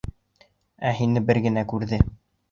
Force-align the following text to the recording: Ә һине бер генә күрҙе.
Ә 0.91 0.93
һине 0.99 1.21
бер 1.27 1.39
генә 1.47 1.65
күрҙе. 1.75 2.01